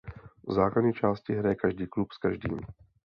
V 0.47 0.53
základní 0.53 0.93
části 0.93 1.33
hraje 1.33 1.55
každý 1.55 1.87
klub 1.87 2.11
s 2.11 2.17
každým. 2.17 2.59